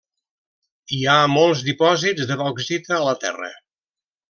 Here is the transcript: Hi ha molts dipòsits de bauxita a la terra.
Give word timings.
Hi 0.97 1.01
ha 1.11 1.17
molts 1.33 1.61
dipòsits 1.67 2.27
de 2.33 2.39
bauxita 2.41 2.99
a 2.99 3.03
la 3.11 3.17
terra. 3.27 3.53